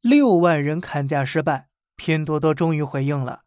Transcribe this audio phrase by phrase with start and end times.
[0.00, 3.42] 六万人砍价失败，拼多多终于回应了，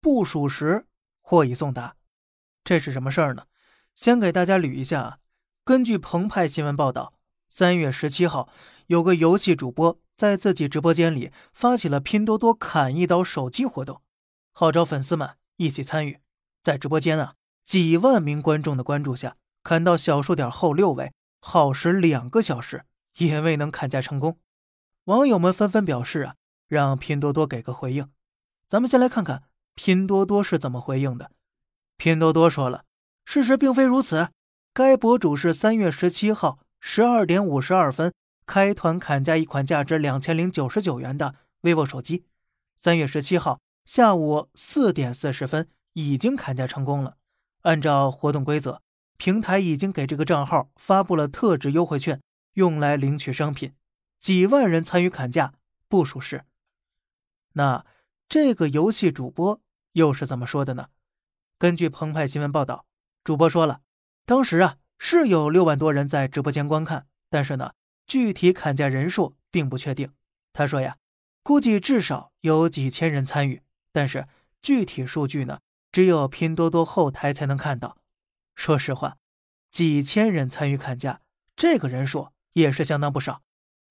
[0.00, 0.86] 不属实，
[1.20, 1.96] 货已送达。
[2.64, 3.44] 这是什么事儿呢？
[3.94, 5.18] 先给大家捋一下啊。
[5.64, 7.14] 根据澎湃新闻报道，
[7.48, 8.48] 三月十七号，
[8.86, 14.00] 有个游戏主播在自己直播间里发起了拼多多砍一刀手机活动，
[14.52, 16.20] 号召粉丝们一起参与。
[16.62, 17.34] 在直播间啊，
[17.66, 22.84] 几万名观众的关注下，砍到小数点后六位，耗时两个小时
[23.18, 24.38] 也未能砍价成功。
[25.06, 26.36] 网友们纷纷表示啊，
[26.68, 28.08] 让拼多多给个回应。
[28.68, 29.42] 咱们先来看看
[29.74, 31.32] 拼多多是怎么回应的。
[31.96, 32.84] 拼多多说了，
[33.24, 34.28] 事实并非如此。
[34.72, 38.12] 该博主是三月十七号十二点五十二分
[38.46, 42.24] 开团砍价一款价值两千零九十九元的 vivo 手机，
[42.76, 47.16] 三月十七号下午四点四十分已经砍价成功了。
[47.62, 48.80] 按照活动规则，
[49.16, 52.20] 平台已经给这个账号发布了特制优惠券，
[52.54, 53.72] 用来领取商品。
[54.22, 55.54] 几万人参与砍价
[55.88, 56.44] 不属实，
[57.54, 57.84] 那
[58.28, 59.60] 这个游戏主播
[59.94, 60.90] 又是怎么说的呢？
[61.58, 62.86] 根据澎湃新闻报道，
[63.24, 63.80] 主播说了，
[64.24, 67.72] 当时啊是有六万多人在直播间观看，但是呢
[68.06, 70.12] 具体砍价人数并不确定。
[70.52, 70.98] 他说呀，
[71.42, 74.28] 估计至少有几千人参与，但是
[74.62, 75.58] 具体数据呢
[75.90, 77.98] 只有拼多多后台才能看到。
[78.54, 79.16] 说实话，
[79.72, 81.22] 几千人参与砍价，
[81.56, 83.42] 这个人数也是相当不少。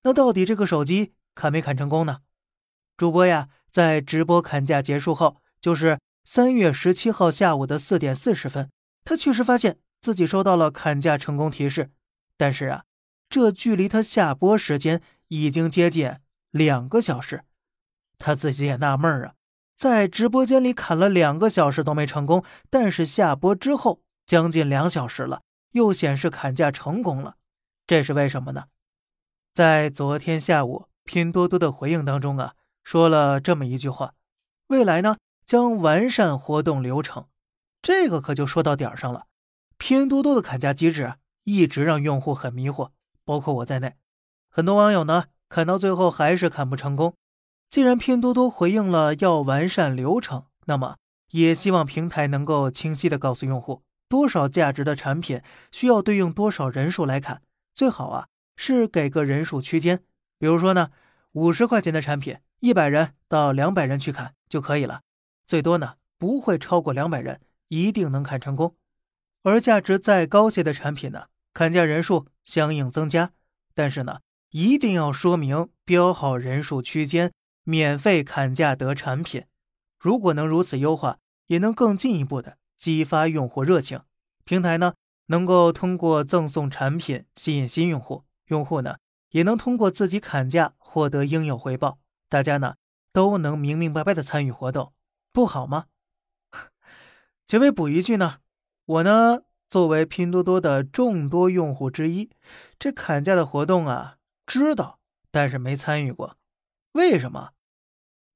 [0.04, 2.18] 那到底这个手机砍没砍成功呢？
[2.96, 8.70] 主播呀，在直播砍价结束后，就是三月十七号下午的四点四十分，
[9.04, 11.90] 他确实发现自己收到了砍价成功提示。
[12.36, 12.84] 但是啊，
[13.28, 16.16] 这距离他下播时间已经接近
[16.50, 17.44] 两个小时，
[18.18, 19.34] 他自己也纳闷啊，
[19.76, 25.42] 在直播间里砍了两个小时都没成功，但是下播之后将近两小时了，
[25.72, 27.36] 又显示砍价成功了，
[27.86, 28.64] 这是为什么呢？
[29.54, 34.14] 在昨天下午，拼多多的回应当中啊，说了这么一句话：
[34.68, 37.26] 未来呢将完善活动流程。
[37.82, 39.26] 这个可就说到点上了。
[39.76, 42.92] 拼多多的砍价机制一直让用户很迷惑，
[43.26, 43.96] 包括我在内。
[44.48, 47.14] 很多网友呢砍到最后还是砍不成功。
[47.68, 50.96] 既然拼多多回应了要完善流程，那么
[51.32, 57.42] 也希望平台能够清晰的告诉用户，多少价值的产品需要对应多少人数来砍，
[57.74, 58.28] 最好啊。
[58.64, 60.04] 是给个人数区间，
[60.38, 60.92] 比如说呢，
[61.32, 65.02] 五十块钱的产品，一百人到两百人去砍就可以了，
[65.48, 68.76] 最多呢不会超过两百人，一定能砍成功。
[69.42, 73.32] 而价值再高些的产品呢，砍价人数相应增加，
[73.74, 74.20] 但是呢，
[74.52, 77.32] 一定要说明标好人数区间，
[77.64, 79.42] 免费砍价得产品。
[79.98, 81.18] 如果能如此优化，
[81.48, 84.02] 也能更进一步的激发用户热情，
[84.44, 84.94] 平台呢
[85.26, 88.22] 能够通过赠送产品吸引新用户。
[88.46, 88.96] 用户呢
[89.30, 91.98] 也能通过自己砍价获得应有回报，
[92.28, 92.76] 大家呢
[93.12, 94.92] 都能明明白白的参与活动，
[95.32, 95.86] 不好吗？
[97.46, 98.40] 结尾补一句呢，
[98.84, 102.30] 我呢作为拼多多的众多用户之一，
[102.78, 106.36] 这砍价的活动啊知道，但是没参与过，
[106.92, 107.52] 为什么？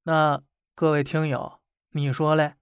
[0.03, 0.41] 那
[0.73, 1.59] 各位听友
[1.91, 2.55] 你说嘞？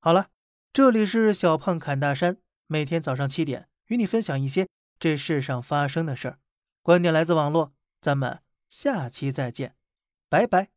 [0.00, 0.28] 好了，
[0.72, 4.68] 这里是小胖侃大山，每天早上七点与你分享一些
[4.98, 6.38] 这世上发生的事儿。
[6.86, 8.38] 观点来自网络，咱们
[8.70, 9.74] 下期再见，
[10.28, 10.75] 拜拜。